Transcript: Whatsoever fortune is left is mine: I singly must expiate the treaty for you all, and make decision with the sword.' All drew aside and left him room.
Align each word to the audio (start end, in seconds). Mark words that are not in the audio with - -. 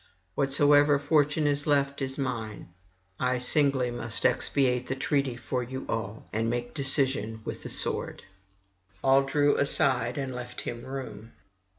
Whatsoever 0.33 0.97
fortune 0.97 1.45
is 1.45 1.67
left 1.67 2.01
is 2.01 2.17
mine: 2.17 2.69
I 3.19 3.37
singly 3.37 3.91
must 3.91 4.25
expiate 4.25 4.87
the 4.87 4.95
treaty 4.95 5.35
for 5.35 5.61
you 5.61 5.85
all, 5.87 6.27
and 6.33 6.49
make 6.49 6.73
decision 6.73 7.43
with 7.45 7.61
the 7.61 7.69
sword.' 7.69 8.23
All 9.03 9.21
drew 9.21 9.55
aside 9.57 10.17
and 10.17 10.33
left 10.33 10.61
him 10.61 10.83
room. 10.87 11.33